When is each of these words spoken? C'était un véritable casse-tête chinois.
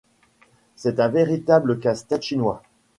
C'était 0.77 0.99
un 0.99 1.09
véritable 1.09 1.79
casse-tête 1.79 2.23
chinois. 2.23 2.63